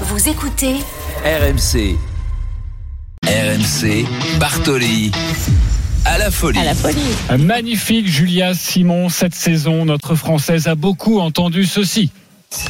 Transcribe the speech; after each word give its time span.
Vous 0.00 0.28
écoutez 0.28 0.74
RMC. 1.24 1.96
RMC, 3.24 4.04
Bartoli. 4.40 5.12
À 6.04 6.18
la 6.18 6.32
folie. 6.32 6.58
À 6.58 6.64
la 6.64 6.74
folie. 6.74 6.98
Magnifique 7.38 8.08
Julia 8.08 8.54
Simon, 8.54 9.08
cette 9.08 9.36
saison, 9.36 9.84
notre 9.84 10.16
Française 10.16 10.66
a 10.66 10.74
beaucoup 10.74 11.20
entendu 11.20 11.64
ceci. 11.64 12.10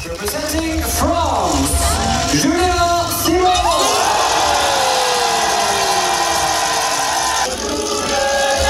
Representing 0.04 0.80
France, 0.82 1.70
Julia 2.34 3.06
Simon. 3.24 3.48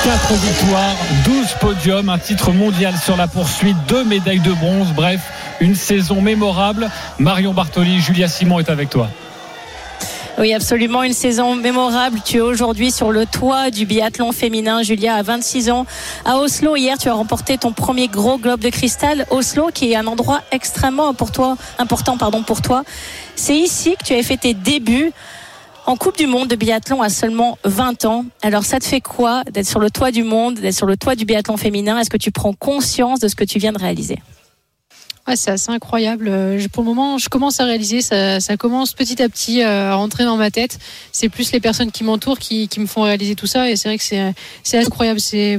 Quatre 0.05 0.33
victoires, 0.35 0.97
12 1.25 1.47
podiums, 1.61 2.09
un 2.09 2.19
titre 2.19 2.53
mondial 2.53 2.95
sur 3.03 3.17
la 3.17 3.27
poursuite, 3.27 3.77
deux 3.89 4.05
médailles 4.05 4.39
de 4.39 4.53
bronze, 4.53 4.93
bref, 4.95 5.21
une 5.61 5.75
saison 5.75 6.21
mémorable. 6.21 6.91
Marion 7.19 7.53
Bartoli, 7.53 8.01
Julia 8.01 8.29
Simon 8.29 8.61
est 8.61 8.71
avec 8.71 8.91
toi. 8.91 9.09
Oui, 10.37 10.53
absolument, 10.53 11.05
une 11.05 11.13
saison 11.13 11.55
mémorable. 11.55 12.19
Tu 12.25 12.39
es 12.39 12.41
aujourd'hui 12.41 12.91
sur 12.91 13.13
le 13.13 13.25
toit 13.25 13.71
du 13.71 13.87
biathlon 13.87 14.33
féminin. 14.33 14.83
Julia 14.83 15.15
a 15.15 15.23
26 15.23 15.71
ans. 15.71 15.87
À 16.25 16.39
Oslo, 16.39 16.75
hier, 16.75 16.99
tu 16.99 17.09
as 17.09 17.15
remporté 17.15 17.57
ton 17.57 17.71
premier 17.71 18.09
gros 18.09 18.37
globe 18.37 18.59
de 18.59 18.69
cristal. 18.69 19.27
Oslo, 19.31 19.71
qui 19.73 19.93
est 19.93 19.97
un 19.97 20.09
endroit 20.09 20.41
extrêmement 20.51 21.09
important 21.09 22.17
pardon, 22.19 22.43
pour 22.43 22.63
toi. 22.63 22.83
C'est 23.37 23.57
ici 23.57 23.95
que 23.97 24.05
tu 24.05 24.15
as 24.15 24.23
fait 24.25 24.37
tes 24.37 24.55
débuts 24.55 25.13
en 25.87 25.97
Coupe 25.97 26.19
du 26.19 26.27
Monde 26.27 26.49
de 26.49 26.57
biathlon 26.57 27.01
à 27.01 27.11
seulement 27.11 27.57
20 27.65 28.05
ans. 28.05 28.25
Alors 28.43 28.65
ça 28.65 28.81
te 28.81 28.85
fait 28.85 29.01
quoi 29.01 29.45
d'être 29.45 29.69
sur 29.69 29.79
le 29.79 29.91
toit 29.91 30.11
du 30.11 30.25
monde, 30.25 30.55
d'être 30.55 30.75
sur 30.75 30.87
le 30.87 30.97
toit 30.97 31.15
du 31.15 31.27
biathlon 31.27 31.57
féminin? 31.57 31.97
Est-ce 32.01 32.11
que 32.11 32.17
tu 32.17 32.33
prends 32.33 32.55
conscience 32.55 33.21
de 33.21 33.29
ce 33.29 33.37
que 33.37 33.45
tu 33.45 33.61
viens 33.61 33.73
de 33.73 33.79
réaliser? 33.79 34.19
Ouais, 35.27 35.37
c'est 35.37 35.53
assez 35.53 35.71
incroyable. 35.71 36.29
Euh, 36.29 36.59
je- 36.59 36.69
Pour 36.69 36.83
le 36.83 36.89
moment, 36.91 37.17
je 37.17 37.31
commence 37.31 37.59
à 37.59 37.65
réaliser, 37.65 38.03
ça, 38.03 38.41
ça 38.41 38.59
commence 38.59 38.93
petit 38.93 39.23
à 39.23 39.29
petit 39.31 39.63
euh, 39.63 39.91
à 39.93 39.95
rentrer 39.95 40.25
dans 40.25 40.37
ma 40.37 40.51
tête. 40.51 40.79
C'est 41.13 41.31
plus 41.31 41.51
les 41.53 41.61
personnes 41.61 41.91
qui 41.91 42.05
m'entourent 42.05 42.39
qui, 42.39 42.69
qui 42.69 42.79
me 42.79 42.85
font 42.87 43.01
réaliser 43.03 43.35
tout 43.35 43.47
ça. 43.47 43.71
Et 43.71 43.77
c'est 43.77 43.89
vrai 43.89 43.97
que 43.97 44.05
c'est 44.05 44.79
incroyable. 44.79 45.21
C'est 45.21 45.59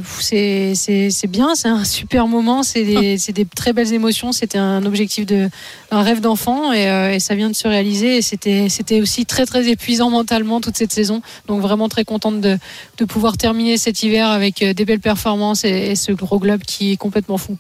bien. 1.27 1.55
C'est 1.55 1.67
un 1.67 1.83
super 1.83 2.27
moment. 2.27 2.61
C'est 2.61 2.83
des 2.83 3.17
des 3.33 3.45
très 3.45 3.73
belles 3.73 3.91
émotions. 3.91 4.31
C'était 4.33 4.59
un 4.59 4.85
objectif 4.85 5.25
de 5.25 5.49
un 5.89 6.03
rêve 6.03 6.21
d'enfant 6.21 6.71
et, 6.71 6.87
euh, 6.87 7.13
et 7.13 7.19
ça 7.19 7.33
vient 7.33 7.49
de 7.49 7.55
se 7.55 7.67
réaliser. 7.67 8.17
Et 8.17 8.21
c'était 8.21 9.01
aussi 9.01 9.25
très 9.25 9.47
très 9.47 9.67
épuisant 9.67 10.11
mentalement 10.11 10.61
toute 10.61 10.77
cette 10.77 10.93
saison. 10.93 11.21
Donc 11.47 11.61
vraiment 11.61 11.89
très 11.89 12.05
contente 12.05 12.39
de 12.39 12.59
de 12.99 13.05
pouvoir 13.05 13.35
terminer 13.37 13.77
cet 13.77 14.03
hiver 14.03 14.27
avec 14.29 14.63
des 14.63 14.85
belles 14.85 14.99
performances 14.99 15.63
et, 15.65 15.69
et 15.91 15.95
ce 15.95 16.11
gros 16.11 16.37
globe 16.37 16.61
qui 16.61 16.91
est 16.91 16.97
complètement 16.97 17.37
fou. 17.39 17.57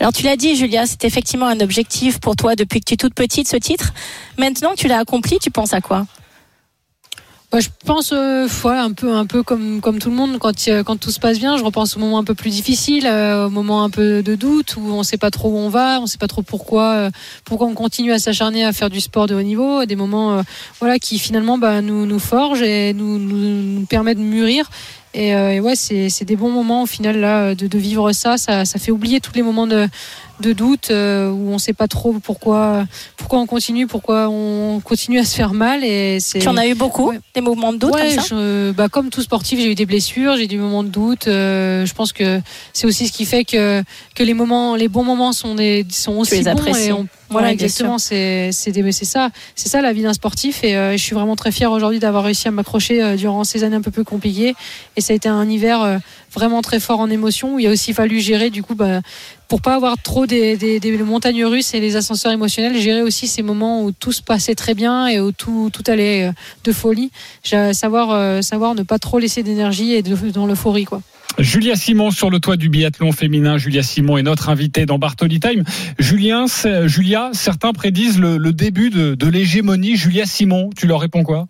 Alors 0.00 0.12
tu 0.12 0.22
l'as 0.22 0.36
dit, 0.36 0.56
Julia, 0.56 0.86
c'est 0.86 1.04
effectivement 1.04 1.46
un 1.46 1.60
objectif 1.60 2.20
pour 2.20 2.36
toi 2.36 2.54
depuis 2.54 2.80
que 2.80 2.84
tu 2.86 2.94
es 2.94 2.96
toute 2.96 3.14
petite, 3.14 3.48
ce 3.48 3.56
titre. 3.56 3.92
Maintenant 4.38 4.70
que 4.70 4.76
tu 4.76 4.88
l'as 4.88 4.98
accompli, 4.98 5.38
tu 5.38 5.50
penses 5.50 5.72
à 5.72 5.80
quoi? 5.80 6.06
Bah, 7.54 7.60
je 7.60 7.68
pense, 7.86 8.10
euh, 8.12 8.48
un 8.64 8.90
peu, 8.90 9.14
un 9.14 9.26
peu 9.26 9.44
comme, 9.44 9.80
comme 9.80 10.00
tout 10.00 10.10
le 10.10 10.16
monde, 10.16 10.38
quand, 10.40 10.66
euh, 10.66 10.82
quand 10.82 10.96
tout 10.98 11.12
se 11.12 11.20
passe 11.20 11.38
bien, 11.38 11.56
je 11.56 11.62
repense 11.62 11.96
aux 11.96 12.00
moments 12.00 12.18
un 12.18 12.24
peu 12.24 12.34
plus 12.34 12.50
difficiles, 12.50 13.06
euh, 13.06 13.46
aux 13.46 13.50
moments 13.50 13.84
un 13.84 13.90
peu 13.90 14.24
de 14.24 14.34
doute, 14.34 14.74
où 14.76 14.80
on 14.92 14.98
ne 14.98 15.02
sait 15.04 15.18
pas 15.18 15.30
trop 15.30 15.50
où 15.50 15.56
on 15.56 15.68
va, 15.68 15.98
on 16.00 16.02
ne 16.02 16.06
sait 16.06 16.18
pas 16.18 16.26
trop 16.26 16.42
pourquoi, 16.42 16.94
euh, 16.94 17.10
pourquoi 17.44 17.68
on 17.68 17.74
continue 17.74 18.10
à 18.10 18.18
s'acharner 18.18 18.64
à 18.64 18.72
faire 18.72 18.90
du 18.90 19.00
sport 19.00 19.28
de 19.28 19.36
haut 19.36 19.42
niveau, 19.42 19.84
des 19.84 19.94
moments 19.94 20.38
euh, 20.38 20.42
voilà, 20.80 20.98
qui 20.98 21.20
finalement 21.20 21.56
bah, 21.56 21.80
nous, 21.80 22.06
nous 22.06 22.18
forgent 22.18 22.62
et 22.62 22.92
nous, 22.92 23.20
nous, 23.20 23.36
nous 23.36 23.86
permettent 23.86 24.18
de 24.18 24.24
mûrir. 24.24 24.68
Et, 25.14 25.34
euh, 25.34 25.52
et 25.52 25.60
ouais, 25.60 25.76
c'est 25.76 26.24
des 26.24 26.36
bons 26.36 26.50
moments 26.50 26.82
au 26.82 26.86
final 26.86 27.18
là, 27.18 27.54
de, 27.54 27.78
vivre 27.78 28.12
ça. 28.12 28.36
Ça 28.36 28.64
fait 28.64 28.90
oublier 28.90 29.20
tous 29.20 29.32
les 29.34 29.42
moments 29.42 29.66
de, 29.66 29.88
de 30.40 30.52
doute 30.52 30.90
euh, 30.90 31.30
où 31.30 31.50
on 31.50 31.54
ne 31.54 31.58
sait 31.58 31.72
pas 31.72 31.86
trop 31.86 32.14
pourquoi, 32.22 32.86
pourquoi 33.16 33.38
on 33.38 33.46
continue, 33.46 33.86
pourquoi 33.86 34.28
on 34.28 34.80
continue 34.80 35.18
à 35.20 35.24
se 35.24 35.34
faire 35.36 35.52
mal. 35.54 35.84
Et 35.84 36.18
c'est 36.20 36.40
Tu 36.40 36.48
en 36.48 36.56
as 36.56 36.66
eu 36.66 36.74
beaucoup, 36.74 37.10
Ouais. 37.10 37.20
des 37.34 37.40
mouvements 37.40 37.72
de 37.72 37.78
doute 37.78 37.94
Ouais, 37.94 38.14
comme 38.16 38.24
ça 38.24 38.34
je- 38.36 38.72
bah, 38.72 38.88
comme 38.88 39.10
tout 39.10 39.22
sportif, 39.22 39.60
j'ai 39.60 39.70
eu 39.70 39.74
des 39.74 39.86
blessures, 39.86 40.36
j'ai 40.36 40.44
eu 40.44 40.48
des 40.48 40.56
moments 40.56 40.82
de 40.82 40.88
doute. 40.88 41.28
euh, 41.28 41.86
je 41.86 41.94
pense 41.94 42.12
que 42.12 42.40
c'est 42.72 42.86
aussi 42.86 43.06
ce 43.06 43.12
qui 43.12 43.24
fait 43.26 43.44
que, 43.44 43.82
que 44.14 44.22
les 44.22 44.34
moments, 44.34 44.74
les 44.76 44.88
bons 44.88 45.04
moments 45.04 45.32
sont 45.32 45.54
des, 45.54 45.86
sont 45.90 46.14
aussi 46.16 46.34
les 46.36 46.42
bons. 46.42 46.50
apprécies. 46.50 46.88
Et 46.88 46.92
on- 46.92 47.06
voilà, 47.30 47.48
Ouais, 47.48 47.54
exactement. 47.54 47.98
C'est, 47.98 48.50
c'est, 48.52 48.70
des- 48.70 48.92
c'est 48.92 49.04
ça, 49.06 49.30
c'est 49.56 49.68
ça 49.68 49.80
la 49.80 49.92
vie 49.92 50.02
d'un 50.02 50.12
sportif. 50.12 50.62
Et 50.62 50.76
euh, 50.76 50.92
je 50.92 51.02
suis 51.02 51.14
vraiment 51.14 51.36
très 51.36 51.50
fière 51.52 51.72
aujourd'hui 51.72 51.98
d'avoir 51.98 52.24
réussi 52.24 52.46
à 52.48 52.50
m'accrocher 52.50 53.16
durant 53.16 53.44
ces 53.44 53.64
années 53.64 53.76
un 53.76 53.80
peu 53.82 53.90
plus 53.90 54.04
compliquées. 54.04 54.54
Et 54.96 55.00
ça 55.00 55.12
a 55.12 55.16
été 55.16 55.28
un 55.28 55.48
hiver 55.48 56.00
vraiment 56.34 56.62
très 56.62 56.80
fort 56.80 57.00
en 57.00 57.08
émotion 57.10 57.58
il 57.58 57.66
a 57.66 57.70
aussi 57.70 57.92
fallu 57.92 58.20
gérer 58.20 58.50
du 58.50 58.62
coup. 58.62 58.74
Bah, 58.74 59.00
pour 59.48 59.60
pas 59.60 59.74
avoir 59.74 59.96
trop 60.02 60.26
des, 60.26 60.80
montagnes 61.04 61.44
russes 61.44 61.74
et 61.74 61.80
les 61.80 61.96
ascenseurs 61.96 62.32
émotionnels, 62.32 62.76
gérer 62.78 63.02
aussi 63.02 63.28
ces 63.28 63.42
moments 63.42 63.84
où 63.84 63.92
tout 63.92 64.10
se 64.10 64.22
passait 64.22 64.54
très 64.54 64.74
bien 64.74 65.06
et 65.06 65.20
où 65.20 65.32
tout, 65.32 65.70
allait 65.86 66.28
euh, 66.28 66.32
de 66.64 66.72
folie. 66.72 67.10
Euh, 67.52 67.72
savoir 67.72 68.74
ne 68.74 68.82
pas 68.82 68.98
trop 68.98 69.18
laisser 69.18 69.42
d'énergie 69.42 69.92
et 69.92 70.02
de, 70.02 70.30
dans 70.30 70.46
l'euphorie. 70.46 70.86
Quoi. 70.86 71.02
Julia 71.38 71.76
Simon 71.76 72.10
sur 72.10 72.30
le 72.30 72.40
toit 72.40 72.56
du 72.56 72.68
biathlon 72.68 73.12
féminin. 73.12 73.58
Julia 73.58 73.82
Simon 73.82 74.16
est 74.16 74.22
notre 74.22 74.48
invitée 74.48 74.86
dans 74.86 74.98
Bartoli 74.98 75.40
Time. 75.40 75.62
Julia, 75.98 76.46
certains 77.32 77.72
prédisent 77.72 78.18
le, 78.18 78.52
début 78.52 78.90
de 78.90 79.26
l'hégémonie 79.28 79.96
Julia 79.96 80.26
Simon. 80.26 80.70
Tu 80.76 80.86
leur 80.86 81.00
réponds 81.00 81.22
quoi? 81.22 81.46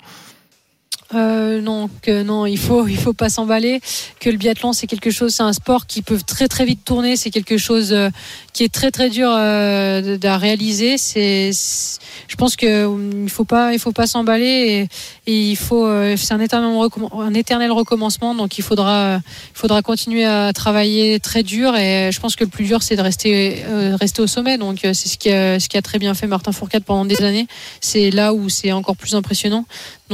Euh, 1.14 1.60
non, 1.60 1.88
non, 2.24 2.46
il 2.46 2.58
faut, 2.58 2.86
il 2.86 2.96
faut 2.96 3.12
pas 3.12 3.28
s'emballer. 3.28 3.80
Que 4.20 4.30
le 4.30 4.36
biathlon, 4.36 4.72
c'est 4.72 4.86
quelque 4.86 5.10
chose, 5.10 5.34
c'est 5.34 5.42
un 5.42 5.52
sport 5.52 5.86
qui 5.86 6.02
peut 6.02 6.18
très 6.26 6.48
très 6.48 6.64
vite 6.64 6.84
tourner. 6.84 7.16
C'est 7.16 7.30
quelque 7.30 7.58
chose 7.58 7.92
euh, 7.92 8.10
qui 8.52 8.64
est 8.64 8.72
très 8.72 8.90
très 8.90 9.10
dur 9.10 9.28
euh, 9.30 10.18
à 10.22 10.38
réaliser. 10.38 10.98
C'est, 10.98 11.50
je 11.52 12.36
pense 12.36 12.56
que 12.56 12.88
il 13.22 13.30
faut 13.30 13.44
pas, 13.44 13.72
il 13.72 13.78
faut 13.78 13.92
pas 13.92 14.06
s'emballer 14.06 14.88
et, 15.26 15.50
il 15.50 15.56
faut, 15.56 15.86
c'est 16.16 16.34
un 16.34 16.40
éternel, 16.40 17.72
recommencement. 17.72 18.34
Donc 18.34 18.58
il 18.58 18.62
faudra, 18.62 19.16
il 19.16 19.58
faudra 19.58 19.82
continuer 19.82 20.24
à 20.24 20.52
travailler 20.52 21.18
très 21.20 21.42
dur. 21.42 21.76
Et 21.76 22.10
je 22.12 22.20
pense 22.20 22.36
que 22.36 22.44
le 22.44 22.50
plus 22.50 22.64
dur, 22.64 22.82
c'est 22.82 22.96
de 22.96 23.00
rester, 23.00 23.64
rester 24.00 24.22
au 24.22 24.26
sommet. 24.26 24.58
Donc 24.58 24.80
c'est 24.82 24.94
ce 24.94 25.16
qui 25.16 25.30
ce 25.30 25.68
qui 25.68 25.76
a 25.76 25.82
très 25.82 25.98
bien 25.98 26.14
fait 26.14 26.26
Martin 26.26 26.52
Fourcade 26.52 26.84
pendant 26.84 27.04
des 27.04 27.22
années. 27.22 27.46
C'est 27.80 28.10
là 28.10 28.34
où 28.34 28.48
c'est 28.48 28.72
encore 28.72 28.96
plus 28.96 29.14
impressionnant. 29.14 29.64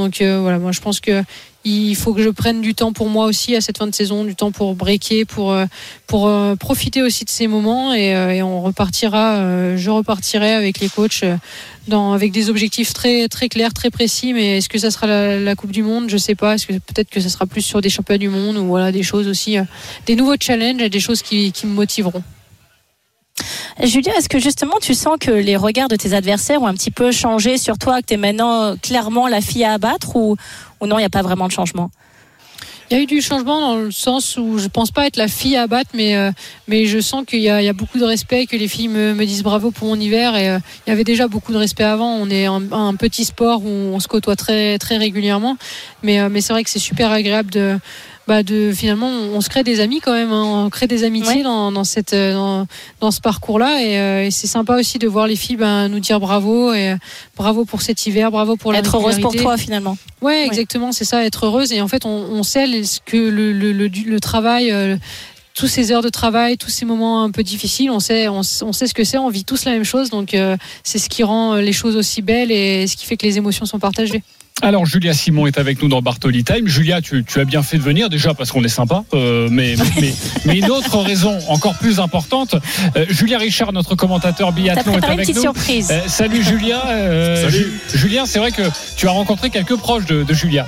Donc 0.00 0.22
euh, 0.22 0.41
voilà, 0.41 0.59
moi 0.59 0.72
je 0.72 0.81
pense 0.81 0.99
que 1.00 1.22
il 1.62 1.94
faut 1.94 2.15
que 2.15 2.22
je 2.22 2.31
prenne 2.31 2.62
du 2.62 2.75
temps 2.75 2.94
pour 2.94 3.11
moi 3.11 3.27
aussi 3.27 3.55
à 3.55 3.61
cette 3.61 3.77
fin 3.77 3.87
de 3.87 3.94
saison, 3.94 4.25
du 4.25 4.34
temps 4.34 4.50
pour 4.50 4.75
breaker, 4.75 5.27
pour 5.27 5.53
euh, 5.53 5.66
pour 6.06 6.27
euh, 6.27 6.56
profiter 6.56 7.03
aussi 7.03 7.27
de 7.27 7.31
ces 7.31 7.49
moments 7.49 7.93
et, 7.93 8.43
on 8.43 8.62
repartira. 8.62 9.77
je 9.77 9.91
repartirai 9.91 10.53
avec 10.55 10.81
les 10.81 10.89
coachs 10.89 11.25
avec 11.93 12.33
des 12.33 12.50
objectifs 12.50 12.93
très 12.94 13.28
très 13.28 13.49
clairs, 13.49 13.75
très 13.75 13.91
précis. 13.91 14.33
Mais 14.33 14.59
est-ce 14.59 14.69
que 14.69 14.78
ça 14.78 14.91
sera 14.91 15.06
la, 15.06 15.55
Coupe 15.55 15.72
du 15.72 15.83
Monde? 15.83 16.09
Je 16.09 16.16
sais 16.16 16.34
pas. 16.34 16.55
Est-ce 16.55 16.66
que 16.66 16.72
peut-être 16.72 17.10
que 17.10 17.21
ça 17.21 17.28
sera 17.28 17.47
plus 17.47 17.62
sur 17.62 17.81
des 17.81 17.91
championnats 17.91 18.19
du 18.19 18.28
monde 18.28 18.56
ou 18.56 18.66
voilà 18.66 18.91
des 18.93 19.03
choses 19.03 19.28
aussi, 19.28 19.56
des 20.06 20.16
nouveaux 20.16 20.37
challenges 20.41 20.81
et 20.81 20.89
des 20.89 21.00
choses 21.00 21.21
qui, 21.21 21.53
qui 21.53 21.66
me 21.66 21.72
motiveront. 21.72 22.22
Julia, 23.83 24.15
est-ce 24.17 24.29
que 24.29 24.39
justement 24.39 24.79
tu 24.81 24.95
sens 24.95 25.17
que 25.19 25.31
les 25.31 25.57
regards 25.57 25.89
de 25.89 25.97
tes 25.97 26.13
adversaires 26.13 26.61
ont 26.61 26.67
un 26.67 26.75
petit 26.75 26.91
peu 26.91 27.13
changé 27.13 27.57
sur 27.57 27.79
toi, 27.79 28.03
que 28.03 28.07
tu 28.09 28.15
es 28.15 28.17
maintenant 28.19 28.63
euh, 28.63 28.75
clairement 28.81 29.27
la 29.27 29.41
fille 29.41 29.65
à 29.65 29.73
abattre 29.73 30.17
ou, 30.17 30.37
non, 30.83 30.99
il 30.99 31.03
n'y 31.03 31.07
a 31.07 31.11
pas 31.11 31.23
vraiment 31.23 31.47
de 31.47 31.53
changement? 31.53 31.91
Il 32.91 32.97
y 32.97 33.01
a 33.01 33.03
eu 33.03 33.07
du 33.07 33.23
changement 33.23 33.61
dans 33.61 33.77
le 33.77 33.93
sens 33.93 34.37
où 34.37 34.59
je 34.59 34.67
pense 34.67 34.91
pas 34.91 35.07
être 35.07 35.17
la 35.17 35.29
fille 35.29 35.57
à 35.57 35.67
battre, 35.67 35.91
mais, 35.95 36.17
euh, 36.17 36.31
mais 36.67 36.87
je 36.87 36.99
sens 36.99 37.25
qu'il 37.25 37.39
y, 37.39 37.45
y 37.45 37.49
a 37.49 37.73
beaucoup 37.73 37.99
de 37.99 38.05
respect, 38.05 38.47
que 38.47 38.57
les 38.57 38.69
filles 38.69 38.89
me, 38.89 39.15
disent 39.25 39.45
bravo 39.45 39.71
pour 39.71 39.87
mon 39.87 39.99
hiver. 39.99 40.35
Euh, 40.35 40.59
il 40.87 40.91
y 40.91 40.93
avait 40.93 41.05
déjà 41.05 41.29
beaucoup 41.29 41.53
de 41.53 41.59
respect 41.59 41.85
avant. 41.85 42.13
On 42.17 42.29
est 42.29 42.47
un, 42.47 42.95
petit 42.97 43.25
sport 43.25 43.63
où 43.65 43.69
on 43.69 44.01
se 44.01 44.09
côtoie 44.09 44.37
très, 44.37 44.77
très 44.79 44.97
régulièrement. 44.97 45.57
Mais, 46.03 46.29
mais 46.29 46.41
c'est 46.41 46.53
vrai 46.53 46.65
que 46.65 46.71
c'est 46.71 46.81
super 46.81 47.13
agréable 47.13 47.51
de. 47.51 47.79
Bah 48.31 48.45
de 48.45 48.71
finalement 48.73 49.09
on 49.09 49.41
se 49.41 49.49
crée 49.49 49.65
des 49.65 49.81
amis 49.81 49.99
quand 50.01 50.13
même 50.13 50.31
hein. 50.31 50.45
on 50.67 50.71
crée 50.71 50.87
des 50.87 51.03
amitiés 51.03 51.39
Ouais. 51.39 51.43
dans, 51.43 51.73
dans 51.73 51.83
cette 51.83 52.13
euh, 52.13 52.33
dans, 52.33 52.67
dans 53.01 53.11
ce 53.11 53.21
parcours 53.21 53.59
là 53.59 53.83
et, 53.83 53.99
euh, 53.99 54.27
et 54.27 54.31
c'est 54.31 54.47
sympa 54.47 54.77
aussi 54.77 55.01
de 55.01 55.09
voir 55.09 55.27
les 55.27 55.35
filles 55.35 55.57
ben, 55.57 55.89
nous 55.89 55.99
dire 55.99 56.21
bravo 56.21 56.73
et 56.73 56.91
euh, 56.91 56.97
bravo 57.37 57.65
pour 57.65 57.83
cet 57.83 58.07
hiver 58.07 58.31
bravo 58.31 58.54
pour 58.54 58.72
la 58.72 58.78
Être 58.78 58.95
heureuse 58.95 59.19
pour 59.19 59.34
toi 59.34 59.57
finalement. 59.57 59.97
Ouais, 60.22 60.47
exactement, 60.47 60.93
c'est 60.93 61.04
ça, 61.04 61.25
être 61.25 61.47
heureuse. 61.47 61.72
Et 61.72 61.81
en 61.81 61.89
fait, 61.89 62.04
on, 62.04 62.10
on 62.10 62.45
sait 62.45 62.66
ce 62.84 63.01
que 63.04 63.16
le, 63.16 63.53
le, 63.53 63.72
le, 63.72 63.89
le 63.89 64.21
travail, 64.21 64.71
euh, 64.71 64.97
tous 65.54 65.66
ces 65.66 65.91
heures 65.91 66.03
de 66.03 66.09
travail, 66.10 66.57
tous 66.57 66.71
ces 66.71 66.84
moments 66.84 67.25
un 67.25 67.31
peu 67.33 67.43
difficiles, 67.43 67.91
on 67.91 67.99
sait, 68.01 68.28
on, 68.28 68.43
sait 68.45 68.87
ce 68.87 68.95
que 68.95 69.03
c'est, 69.03 69.19
on 69.19 69.28
vit 69.31 69.45
tous 69.45 69.65
la 69.65 69.72
même 69.72 69.84
chose. 69.84 70.09
Donc, 70.10 70.34
euh, 70.34 70.57
c'est 70.84 70.99
ce 70.99 71.09
qui 71.09 71.25
rend 71.25 71.57
les 71.57 71.72
choses 71.72 71.97
aussi 71.97 72.22
belles 72.22 72.53
et 72.53 72.87
ce 72.87 72.95
qui 72.97 73.07
fait 73.07 73.16
que 73.16 73.27
les 73.27 73.39
émotions 73.39 73.66
sont 73.66 73.78
partagées. 73.81 74.22
Alors 74.62 74.84
Julia 74.84 75.15
Simon 75.15 75.47
est 75.47 75.59
avec 75.59 75.80
nous 75.83 75.89
dans 75.89 76.03
Bartoli 76.03 76.45
Time. 76.45 76.66
Julia, 76.68 77.01
tu, 77.01 77.24
tu 77.24 77.41
as 77.41 77.45
bien 77.45 77.62
fait 77.62 77.78
de 77.78 77.83
venir 77.83 78.10
déjà 78.10 78.34
parce 78.34 78.53
qu'on 78.53 78.62
est 78.62 78.68
sympa, 78.68 79.04
euh, 79.15 79.48
mais, 79.51 79.74
mais, 80.01 80.12
mais 80.45 80.59
une 80.59 80.71
autre 80.71 80.98
raison 80.98 81.39
encore 81.48 81.77
plus 81.78 81.98
importante. 81.98 82.54
euh, 82.97 83.07
Julia 83.09 83.39
Richard, 83.39 83.72
notre 83.72 83.95
commentateur 83.95 84.53
biathlon, 84.53 84.80
est 84.83 84.92
préparé 84.92 85.12
une 85.15 85.18
avec 85.21 85.27
petite 85.27 85.36
nous. 85.36 85.42
surprise. 85.42 85.89
Euh, 85.91 86.01
salut 86.09 86.42
Julia. 86.42 86.83
Euh, 86.89 87.42
Salut. 87.51 87.72
Ju- 87.92 87.98
Julien, 87.98 88.27
c'est 88.27 88.39
vrai 88.39 88.53
que 88.53 88.62
tu 88.97 89.09
as 89.09 89.10
rencontré 89.12 89.48
quelques 89.51 89.77
proches 89.77 90.04
de, 90.07 90.24
de 90.24 90.34
Julia. 90.34 90.66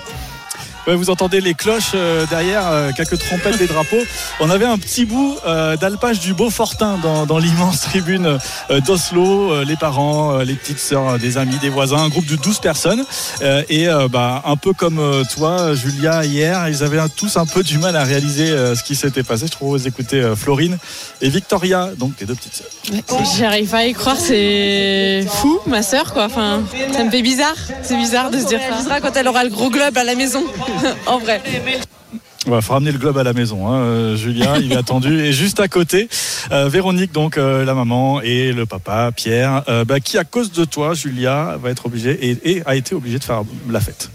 Ouais, 0.87 0.96
vous 0.96 1.11
entendez 1.11 1.40
les 1.40 1.55
cloches 1.55 1.93
euh, 1.94 2.26
derrière, 2.26 2.67
euh, 2.67 2.90
quelques 2.96 3.17
trompettes 3.17 3.56
des 3.56 3.69
drapeaux. 3.69 4.02
On 4.40 4.50
avait 4.50 4.64
un 4.64 4.79
petit 4.79 5.05
bout 5.05 5.37
euh, 5.46 5.76
d'alpage 5.76 6.19
du 6.19 6.34
Beaufortin 6.34 6.99
dans, 7.00 7.25
dans 7.25 7.38
l'immense 7.38 7.81
tribune 7.82 8.38
euh, 8.70 8.81
d'Oslo. 8.81 9.52
Euh, 9.52 9.64
les 9.64 9.76
parents, 9.76 10.38
euh, 10.40 10.44
les 10.44 10.55
petites 10.55 10.81
sœurs, 10.81 11.08
euh, 11.08 11.19
des 11.19 11.38
amis, 11.38 11.56
des 11.58 11.69
voisins, 11.69 11.99
un 11.99 12.08
groupe 12.08 12.26
de 12.26 12.34
12 12.34 12.58
personnes. 12.58 13.05
Euh, 13.43 13.62
et 13.69 13.88
euh, 13.88 14.08
bah, 14.08 14.43
un 14.44 14.56
peu 14.56 14.73
comme 14.73 14.99
euh, 14.99 15.23
toi, 15.32 15.75
Julia, 15.76 16.25
hier, 16.25 16.69
ils 16.69 16.82
avaient 16.82 16.99
tous 17.17 17.37
un 17.37 17.46
peu 17.46 17.62
du 17.62 17.79
mal 17.79 17.94
à 17.94 18.02
réaliser 18.02 18.50
euh, 18.50 18.75
ce 18.75 18.82
qui 18.82 18.96
s'était 18.96 19.23
passé. 19.23 19.46
Je 19.46 19.52
trouve 19.52 19.79
vous 19.79 19.87
écoutez 19.87 20.20
euh, 20.20 20.34
Florine 20.34 20.79
et 21.20 21.29
Victoria, 21.29 21.90
donc 21.96 22.14
les 22.20 22.26
deux 22.26 22.34
petites 22.34 22.56
sœurs. 22.56 23.23
J'arrive 23.38 23.70
pas 23.70 23.79
à 23.79 23.84
y 23.84 23.93
croire, 23.93 24.17
c'est 24.19 25.25
fou, 25.29 25.61
ma 25.67 25.82
sœur 25.82 26.12
quoi. 26.12 26.25
Enfin, 26.25 26.61
ça 26.93 27.05
me 27.05 27.11
fait 27.11 27.23
bizarre. 27.23 27.55
C'est 27.82 27.96
bizarre 27.96 28.31
de 28.31 28.40
se 28.40 28.46
dire 28.46 28.58
ça. 28.88 29.00
quand 29.00 29.17
elle 29.17 29.29
aura 29.29 29.44
le 29.44 29.50
gros 29.50 29.70
globe 29.70 29.96
à 29.96 30.02
la 30.05 30.17
maison, 30.17 30.43
en 31.06 31.19
vrai. 31.19 31.40
Il 32.44 32.50
va 32.50 32.60
faut 32.60 32.72
ramener 32.72 32.90
le 32.90 32.98
globe 32.98 33.19
à 33.19 33.22
la 33.22 33.32
maison, 33.32 33.69
hein, 33.69 33.82
euh, 33.82 34.16
Julien, 34.16 34.56
il 34.56 34.72
est 34.72 34.76
attendu. 34.76 35.20
Et 35.24 35.32
juste 35.32 35.60
à 35.60 35.69
côté, 35.69 36.08
euh, 36.50 36.69
Véronique, 36.69 37.12
donc 37.12 37.38
euh, 37.38 37.64
la 37.64 37.74
maman, 37.74 38.20
et 38.20 38.52
le 38.52 38.66
papa, 38.66 39.12
Pierre, 39.14 39.62
euh, 39.69 39.84
bah, 39.84 40.00
qui 40.00 40.19
à 40.19 40.24
cause 40.24 40.50
de 40.50 40.64
toi, 40.64 40.94
Julia, 40.94 41.56
va 41.62 41.70
être 41.70 41.86
obligé 41.86 42.30
et, 42.30 42.56
et 42.56 42.62
a 42.66 42.74
été 42.74 42.94
obligé 42.94 43.19
de 43.19 43.24
faire 43.24 43.42
la 43.70 43.80
fête? 43.80 44.10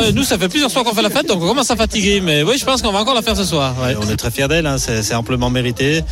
Ouais, 0.00 0.12
nous, 0.12 0.24
ça 0.24 0.38
fait 0.38 0.48
plusieurs 0.48 0.70
soirs 0.70 0.84
qu'on 0.84 0.94
fait 0.94 1.02
la 1.02 1.10
fête, 1.10 1.26
donc 1.26 1.42
on 1.42 1.46
commence 1.48 1.70
à 1.70 1.76
fatiguer. 1.76 2.20
Mais 2.20 2.42
oui, 2.42 2.54
je 2.58 2.64
pense 2.64 2.80
qu'on 2.82 2.92
va 2.92 3.00
encore 3.00 3.14
la 3.14 3.22
faire 3.22 3.36
ce 3.36 3.44
soir. 3.44 3.74
Ouais. 3.82 3.94
On 4.00 4.08
est 4.10 4.16
très 4.16 4.30
fiers 4.30 4.48
d'elle, 4.48 4.66
hein, 4.66 4.76
c'est 4.78 5.02
c'est 5.02 5.14
amplement 5.14 5.50
mérité. 5.50 6.02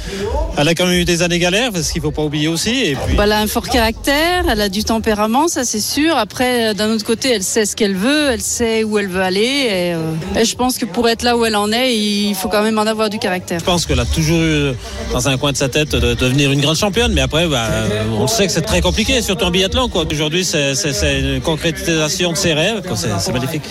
Elle 0.57 0.69
a 0.69 0.75
quand 0.75 0.87
même 0.87 0.95
eu 0.99 1.05
des 1.05 1.23
années 1.23 1.39
galères, 1.39 1.73
parce 1.73 1.91
qu'il 1.91 2.03
faut 2.03 2.11
pas 2.11 2.23
oublier 2.23 2.49
aussi. 2.49 2.71
Et 2.85 2.97
puis, 3.07 3.15
Bah, 3.17 3.25
elle 3.25 3.33
a 3.33 3.41
un 3.41 3.47
fort 3.47 3.69
caractère, 3.69 4.45
elle 4.49 4.61
a 4.61 4.69
du 4.69 4.85
tempérament, 4.85 5.49
ça 5.49 5.65
c'est 5.65 5.81
sûr. 5.81 6.17
Après, 6.17 6.71
euh, 6.71 6.75
d'un 6.75 6.91
autre 6.91 7.05
côté, 7.05 7.31
elle 7.31 7.43
sait 7.43 7.65
ce 7.65 7.77
qu'elle 7.77 7.95
veut, 7.97 8.31
elle 8.31 8.41
sait 8.41 8.85
où 8.85 8.99
elle 8.99 9.09
veut 9.09 9.23
aller. 9.23 9.41
Et, 9.45 9.95
euh, 9.95 10.13
et 10.39 10.45
je 10.45 10.55
pense 10.57 10.79
que 10.79 10.85
pour 10.85 11.09
être 11.09 11.23
là 11.23 11.37
où 11.37 11.45
elle 11.45 11.57
en 11.57 11.71
est, 11.73 11.97
il 11.97 12.35
faut 12.35 12.49
quand 12.49 12.63
même 12.63 12.79
en 12.79 12.87
avoir 12.87 13.09
du 13.11 13.19
caractère. 13.19 13.61
je 13.61 13.65
pense 13.65 13.87
qu'elle 13.87 14.01
a 14.01 14.05
toujours 14.05 14.41
eu 14.41 14.73
dans 15.13 15.29
un 15.29 15.37
coin 15.39 15.53
de 15.53 15.57
sa 15.57 15.69
tête 15.69 15.91
de 15.91 16.15
devenir 16.15 16.51
une 16.53 16.61
grande 16.61 16.77
championne. 16.77 17.13
Mais 17.13 17.21
après, 17.21 17.47
bah, 17.47 17.67
euh, 17.71 17.89
on 18.19 18.27
sait 18.27 18.47
que 18.47 18.53
c'est 18.53 18.63
très 18.63 18.81
compliqué, 18.81 19.23
surtout 19.23 19.45
en 19.45 19.51
biathlon. 19.51 19.89
quoi. 19.89 20.05
Aujourd'hui, 20.11 20.45
c'est 20.45 20.75
c'est- 20.75 20.93
c'est 20.93 21.21
une 21.21 21.41
concrétisation 21.41 22.33
de 22.33 22.37
ses 22.37 22.53
rêves. 22.55 22.83
c'est 23.19 23.33
magnifique. 23.33 23.63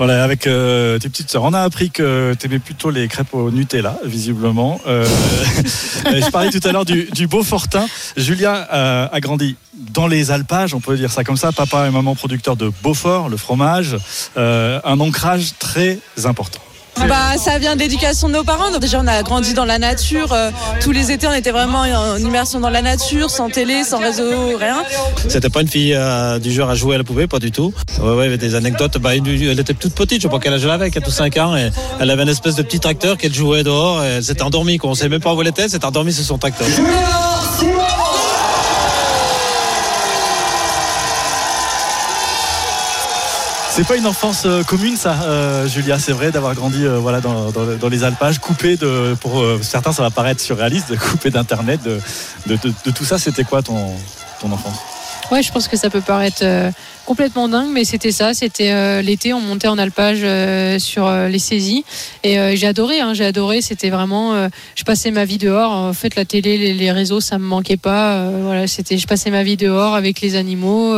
Voilà, 0.00 0.24
avec 0.24 0.46
euh, 0.46 0.98
tes 0.98 1.10
petites 1.10 1.30
sœurs. 1.30 1.42
On 1.42 1.52
a 1.52 1.60
appris 1.60 1.90
que 1.90 2.34
tu 2.40 2.46
aimais 2.46 2.58
plutôt 2.58 2.88
les 2.88 3.06
crêpes 3.06 3.34
au 3.34 3.50
Nutella, 3.50 3.98
visiblement. 4.02 4.80
Euh, 4.86 5.04
je 6.06 6.30
parlais 6.30 6.48
tout 6.48 6.66
à 6.66 6.72
l'heure 6.72 6.86
du, 6.86 7.26
Beaufortin. 7.26 7.86
Julia 8.16 8.66
euh, 8.72 9.08
a 9.12 9.20
grandi 9.20 9.56
dans 9.74 10.06
les 10.06 10.30
alpages, 10.30 10.72
on 10.72 10.80
peut 10.80 10.96
dire 10.96 11.12
ça 11.12 11.22
comme 11.22 11.36
ça. 11.36 11.52
Papa 11.52 11.86
et 11.86 11.90
maman 11.90 12.14
producteurs 12.14 12.56
de 12.56 12.72
Beaufort, 12.82 13.28
le 13.28 13.36
fromage. 13.36 13.98
Euh, 14.38 14.80
un 14.84 14.98
ancrage 15.00 15.52
très 15.58 15.98
important. 16.24 16.60
Bah, 17.08 17.36
ça 17.38 17.58
vient 17.58 17.74
de 17.74 17.80
l'éducation 17.80 18.28
de 18.28 18.34
nos 18.34 18.44
parents. 18.44 18.70
Donc, 18.70 18.80
déjà, 18.80 19.00
on 19.02 19.06
a 19.06 19.22
grandi 19.22 19.54
dans 19.54 19.64
la 19.64 19.78
nature. 19.78 20.32
euh, 20.32 20.50
tous 20.80 20.92
les 20.92 21.10
étés, 21.10 21.26
on 21.26 21.32
était 21.32 21.50
vraiment 21.50 21.80
en 21.80 22.16
immersion 22.18 22.60
dans 22.60 22.70
la 22.70 22.82
nature, 22.82 23.30
sans 23.30 23.48
télé, 23.48 23.82
sans 23.84 23.98
réseau, 23.98 24.56
rien. 24.58 24.82
C'était 25.28 25.48
pas 25.48 25.62
une 25.62 25.68
fille 25.68 25.94
euh, 25.94 26.38
du 26.38 26.52
genre 26.52 26.70
à 26.70 26.74
jouer 26.74 26.94
à 26.94 26.98
la 26.98 27.04
poupée, 27.04 27.26
pas 27.26 27.38
du 27.38 27.50
tout. 27.50 27.72
Ouais, 28.00 28.10
ouais, 28.10 28.16
il 28.16 28.24
y 28.24 28.26
avait 28.28 28.38
des 28.38 28.54
anecdotes. 28.54 28.98
Bah, 28.98 29.14
une- 29.14 29.26
elle 29.26 29.58
était 29.58 29.74
toute 29.74 29.94
petite, 29.94 30.18
je 30.22 30.28
sais 30.28 30.30
pas 30.30 30.38
quel 30.38 30.52
âge 30.54 30.62
elle 30.64 30.70
avait, 30.70 30.90
4 30.90 31.08
ou 31.08 31.10
5 31.10 31.36
ans. 31.38 31.56
Et 31.56 31.70
elle 31.98 32.10
avait 32.10 32.22
une 32.22 32.28
espèce 32.28 32.54
de 32.56 32.62
petit 32.62 32.80
tracteur 32.80 33.16
qu'elle 33.16 33.34
jouait 33.34 33.62
dehors. 33.64 34.04
Et 34.04 34.08
elle 34.18 34.24
s'était 34.24 34.42
endormie, 34.42 34.78
quoi. 34.78 34.90
On 34.90 34.94
sait 34.94 35.08
même 35.08 35.20
pas 35.20 35.34
où 35.34 35.40
elle 35.40 35.48
était, 35.48 35.62
elle 35.62 35.70
s'était 35.70 35.84
endormie 35.86 36.12
sur 36.12 36.24
son 36.24 36.38
tracteur. 36.38 36.66
Julia 36.68 36.90
Simon 37.58 37.82
C'est 43.72 43.86
pas 43.86 43.96
une 43.96 44.06
enfance 44.06 44.42
euh, 44.46 44.62
commune, 44.64 44.96
ça, 44.96 45.22
euh, 45.22 45.66
Julia. 45.68 45.98
C'est 45.98 46.12
vrai 46.12 46.30
d'avoir 46.32 46.54
grandi 46.54 46.84
euh, 46.84 46.98
voilà, 46.98 47.20
dans, 47.20 47.50
dans- 47.50 47.76
dans 47.80 47.88
les 47.88 48.04
alpages, 48.04 48.38
coupé 48.38 48.76
de. 48.76 49.14
Pour 49.20 49.40
euh, 49.40 49.60
certains, 49.62 49.92
ça 49.92 50.02
va 50.02 50.10
paraître 50.10 50.40
surréaliste, 50.40 50.90
de 50.90 50.96
couper 50.96 51.30
d'internet, 51.30 51.80
de, 51.82 52.00
de- 52.46 52.56
de- 52.56 52.74
de 52.84 52.90
tout 52.90 53.04
ça. 53.04 53.18
C'était 53.18 53.44
quoi 53.44 53.62
ton, 53.62 53.94
ton 54.40 54.50
enfance? 54.52 54.76
Ouais, 55.30 55.44
je 55.44 55.52
pense 55.52 55.68
que 55.68 55.76
ça 55.76 55.90
peut 55.90 56.00
paraître 56.00 56.42
euh, 56.42 56.72
complètement 57.06 57.48
dingue, 57.48 57.68
mais 57.72 57.84
c'était 57.84 58.10
ça. 58.10 58.34
C'était 58.34 58.72
euh, 58.72 59.00
l'été, 59.00 59.32
on 59.32 59.40
montait 59.40 59.68
en 59.68 59.78
alpage 59.78 60.22
euh, 60.24 60.80
sur 60.80 61.08
les 61.08 61.38
saisies 61.38 61.84
et 62.24 62.56
j'ai 62.56 62.66
adoré. 62.66 63.00
Hein, 63.00 63.14
j'ai 63.14 63.24
adoré. 63.24 63.60
C'était 63.60 63.90
vraiment, 63.90 64.48
je 64.74 64.84
passais 64.84 65.12
ma 65.12 65.24
vie 65.24 65.38
dehors. 65.38 65.70
En 65.70 65.92
fait, 65.92 66.16
la 66.16 66.24
télé, 66.24 66.74
les, 66.74 66.92
réseaux, 66.92 67.20
ça 67.20 67.38
me 67.38 67.44
manquait 67.44 67.76
pas. 67.76 68.28
Voilà, 68.42 68.66
c'était, 68.66 68.98
je 68.98 69.06
passais 69.06 69.30
ma 69.30 69.44
vie 69.44 69.56
dehors 69.56 69.94
avec 69.94 70.20
les 70.20 70.34
animaux 70.34 70.96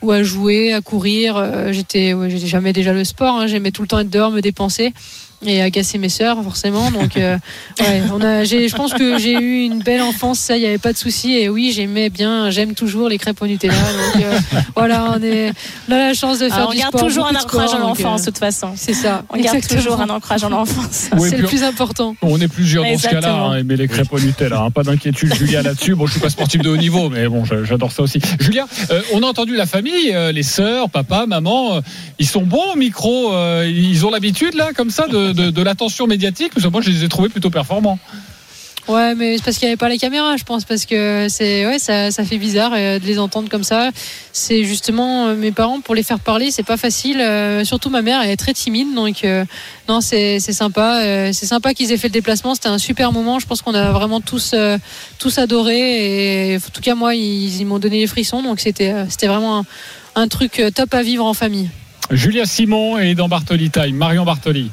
ou 0.00 0.10
à 0.10 0.22
jouer, 0.22 0.72
à 0.72 0.80
courir. 0.80 1.72
J'étais, 1.72 2.14
ouais, 2.14 2.30
jamais 2.30 2.72
déjà 2.72 2.94
le 2.94 3.04
sport. 3.04 3.36
Hein, 3.36 3.46
j'aimais 3.46 3.72
tout 3.72 3.82
le 3.82 3.88
temps 3.88 3.98
être 3.98 4.10
dehors, 4.10 4.30
me 4.30 4.40
dépenser 4.40 4.94
et 5.44 5.60
agacer 5.62 5.98
mes 5.98 6.08
sœurs 6.08 6.42
forcément 6.42 6.90
donc 6.90 7.16
euh, 7.16 7.36
ouais, 7.80 8.02
on 8.12 8.20
a 8.22 8.44
j'ai 8.44 8.68
je 8.68 8.74
pense 8.74 8.94
que 8.94 9.18
j'ai 9.18 9.32
eu 9.34 9.64
une 9.64 9.80
belle 9.80 10.00
enfance 10.02 10.38
ça 10.38 10.56
il 10.56 10.62
y 10.62 10.66
avait 10.66 10.78
pas 10.78 10.92
de 10.92 10.98
souci 10.98 11.34
et 11.34 11.48
oui 11.48 11.72
j'aimais 11.74 12.08
bien 12.08 12.50
j'aime 12.50 12.74
toujours 12.74 13.08
les 13.08 13.18
crêpes 13.18 13.40
au 13.42 13.46
Nutella 13.46 13.74
donc 13.74 14.22
euh, 14.22 14.38
voilà 14.76 15.14
on 15.16 15.22
est 15.22 15.52
on 15.88 15.92
a 15.92 15.98
la 15.98 16.14
chance 16.14 16.38
de 16.38 16.46
faire 16.48 16.56
Alors, 16.56 16.68
on 16.70 16.72
du 16.72 16.78
garde 16.78 16.90
sport, 16.96 17.06
toujours 17.08 17.26
un 17.26 17.34
ancrage 17.34 17.68
sport, 17.68 17.80
en 17.84 17.88
l'enfance, 17.88 18.22
euh, 18.22 18.24
de 18.24 18.30
toute 18.30 18.38
façon. 18.38 18.70
c'est 18.76 18.94
ça 18.94 19.24
On 19.30 19.36
garde 19.38 19.60
toujours 19.66 20.00
un 20.00 20.08
ancrage 20.08 20.42
en 20.44 20.48
l'enfance. 20.48 21.08
Oui, 21.16 21.28
c'est 21.30 21.36
le 21.38 21.46
plus 21.46 21.62
important 21.62 22.16
On 22.22 22.40
est 22.40 22.48
plusieurs 22.48 22.84
dans 22.84 22.98
ce 22.98 23.08
cas-là, 23.08 23.34
hein, 23.34 23.56
aimer 23.56 23.76
les 23.76 23.88
crêpes 23.88 24.12
au 24.12 24.18
Nutella. 24.20 24.60
hein. 24.60 24.70
Pas 24.70 24.82
d'inquiétude, 24.82 25.34
Julia, 25.34 25.62
là-dessus. 25.62 25.94
Bon, 25.94 26.06
je 26.06 26.12
suis 26.12 26.20
pas 26.20 26.30
sportif 26.30 26.60
de 26.62 26.68
haut 26.70 26.76
niveau, 26.76 27.08
mais 27.10 27.28
bon, 27.28 27.44
j'adore 27.64 27.92
ça 27.92 28.02
aussi. 28.02 28.20
Julia, 28.40 28.66
euh, 28.90 29.02
on 29.12 29.22
a 29.22 29.26
entendu 29.26 29.54
la 29.56 29.66
famille, 29.66 30.12
euh, 30.12 30.32
les 30.32 30.42
sœurs, 30.42 30.90
papa, 30.90 31.26
maman. 31.26 31.76
euh, 31.76 31.80
ils 32.18 32.26
sont 32.26 32.42
bons 32.42 32.72
au 32.72 32.76
micro. 32.76 33.32
euh, 33.34 33.70
ils 33.70 34.04
ont 34.06 34.10
l'habitude, 34.10 34.54
là, 34.54 34.70
comme 34.74 34.90
ça, 34.90 35.06
de, 35.06 35.25
de, 35.32 35.50
de 35.50 35.62
l'attention 35.62 36.06
médiatique. 36.06 36.54
Que 36.54 36.66
moi, 36.68 36.80
je 36.80 36.90
les 36.90 37.04
ai 37.04 37.08
trouvés 37.08 37.28
plutôt 37.28 37.50
performants. 37.50 37.98
Ouais, 38.88 39.16
mais 39.16 39.36
c'est 39.36 39.44
parce 39.44 39.58
qu'il 39.58 39.66
n'y 39.66 39.70
avait 39.72 39.76
pas 39.76 39.88
les 39.88 39.98
caméras, 39.98 40.36
je 40.36 40.44
pense, 40.44 40.64
parce 40.64 40.86
que 40.86 41.26
c'est 41.28 41.66
ouais, 41.66 41.80
ça, 41.80 42.12
ça 42.12 42.24
fait 42.24 42.38
bizarre 42.38 42.70
euh, 42.72 43.00
de 43.00 43.04
les 43.04 43.18
entendre 43.18 43.48
comme 43.48 43.64
ça. 43.64 43.90
C'est 44.32 44.62
justement 44.62 45.26
euh, 45.26 45.34
mes 45.34 45.50
parents 45.50 45.80
pour 45.80 45.96
les 45.96 46.04
faire 46.04 46.20
parler, 46.20 46.52
c'est 46.52 46.62
pas 46.62 46.76
facile. 46.76 47.20
euh, 47.20 47.64
surtout 47.64 47.90
ma 47.90 48.00
mère, 48.00 48.20
elle 48.22 48.30
est 48.30 48.36
très 48.36 48.52
timide, 48.52 48.94
donc 48.94 49.26
non, 49.88 50.00
c'est 50.00 50.38
sympa. 50.38 51.00
c'est 51.32 51.46
sympa 51.46 51.74
qu'ils 51.74 51.90
aient 51.90 51.96
fait 51.96 52.06
le 52.08 52.12
déplacement. 52.12 52.54
C'était 52.54 52.68
un 52.68 52.78
super 52.78 53.10
moment. 53.10 53.40
Je 53.40 53.46
pense 53.46 53.60
qu'on 53.60 53.74
a 53.74 53.90
vraiment 53.90 54.20
tous 54.20 54.54
tous 55.18 55.38
adoré 55.38 56.52
et 56.52 56.56
en 56.56 56.70
tout 56.72 56.80
cas 56.80 56.94
moi, 56.94 57.16
ils, 57.16 57.60
ils 57.60 57.66
m'ont 57.66 57.80
donné 57.80 57.98
les 57.98 58.06
frissons, 58.06 58.42
donc 58.42 58.60
c'était 58.60 58.94
c'était 59.08 59.26
vraiment 59.26 59.58
un, 59.58 59.64
un 60.14 60.28
truc 60.28 60.62
top 60.74 60.94
à 60.94 61.02
vivre 61.02 61.24
en 61.24 61.34
famille. 61.34 61.70
Julia 62.12 62.46
Simon 62.46 62.98
et 62.98 63.16
dans 63.16 63.28
Bartoli 63.28 63.70
Time. 63.70 63.96
Marion 63.96 64.24
Bartoli. 64.24 64.70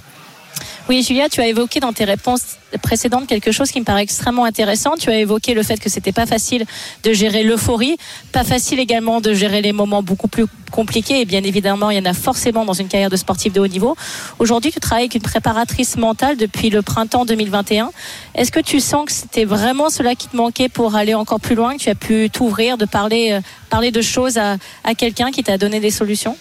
Oui, 0.90 1.04
Julia, 1.04 1.30
tu 1.30 1.42
as 1.42 1.48
évoqué 1.48 1.80
dans 1.80 1.94
tes 1.94 2.04
réponses 2.04 2.58
précédentes 2.82 3.28
quelque 3.28 3.52
chose 3.52 3.72
qui 3.72 3.80
me 3.80 3.86
paraît 3.86 4.04
extrêmement 4.04 4.46
intéressant. 4.46 4.96
Tu 5.00 5.10
as 5.10 5.18
évoqué 5.18 5.54
le 5.54 5.64
fait 5.64 5.78
que 5.78 5.90
c'était 5.90 6.12
pas 6.12 6.26
facile 6.26 6.66
de 7.04 7.14
gérer 7.14 7.44
l'euphorie, 7.44 7.98
pas 8.32 8.44
facile 8.44 8.80
également 8.80 9.22
de 9.22 9.34
gérer 9.34 9.62
les 9.62 9.72
moments 9.72 10.04
beaucoup 10.04 10.28
plus 10.28 10.46
compliqués. 10.72 11.22
Et 11.22 11.26
bien 11.26 11.44
évidemment, 11.44 11.90
il 11.90 11.98
y 11.98 12.00
en 12.02 12.06
a 12.06 12.14
forcément 12.14 12.66
dans 12.66 12.74
une 12.74 12.88
carrière 12.88 13.10
de 13.10 13.16
sportif 13.16 13.54
de 13.54 13.60
haut 13.60 13.68
niveau. 13.68 13.96
Aujourd'hui, 14.40 14.72
tu 14.72 14.80
travailles 14.80 15.04
avec 15.04 15.16
une 15.16 15.22
préparatrice 15.22 15.98
mentale 15.98 16.38
depuis 16.38 16.70
le 16.70 16.82
printemps 16.82 17.26
2021. 17.26 17.92
Est-ce 18.36 18.52
que 18.52 18.60
tu 18.60 18.80
sens 18.80 19.06
que 19.06 19.12
c'était 19.12 19.46
vraiment 19.46 19.90
cela 19.90 20.16
qui 20.16 20.28
te 20.28 20.36
manquait 20.36 20.70
pour 20.70 20.96
aller 20.96 21.14
encore 21.14 21.40
plus 21.40 21.56
loin, 21.56 21.78
que 21.78 21.84
tu 21.84 21.90
as 21.90 21.96
pu 21.96 22.30
t'ouvrir, 22.30 22.78
de 22.78 22.86
parler, 22.86 23.34
euh, 23.34 23.42
parler 23.70 23.92
de 23.92 24.02
choses 24.02 24.38
à, 24.38 24.58
à 24.84 24.96
quelqu'un 24.96 25.32
qui 25.32 25.44
t'a 25.44 25.58
donné 25.58 25.80
des 25.80 25.92
solutions? 25.92 26.36